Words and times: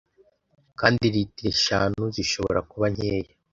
kandi 0.79 1.03
litiro 1.13 1.49
eshanu 1.53 2.01
zishobora 2.15 2.59
kuba 2.69 2.85
nkeya 2.93 3.31